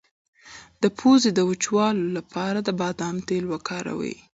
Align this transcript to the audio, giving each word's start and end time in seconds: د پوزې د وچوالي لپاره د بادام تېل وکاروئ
د 0.81 0.83
پوزې 0.97 1.29
د 1.33 1.39
وچوالي 1.49 2.05
لپاره 2.17 2.59
د 2.63 2.69
بادام 2.81 3.15
تېل 3.27 3.45
وکاروئ 3.53 4.15